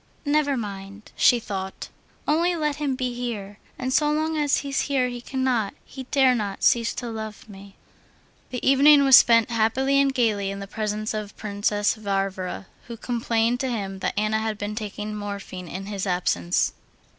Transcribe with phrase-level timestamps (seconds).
[0.25, 1.89] "Never mind," she thought,
[2.27, 6.33] "only let him be here, and so long as he's here he cannot, he dare
[6.33, 7.75] not, cease to love me."
[8.49, 13.59] The evening was spent happily and gaily in the presence of Princess Varvara, who complained
[13.59, 16.73] to him that Anna had been taking morphine in his absence.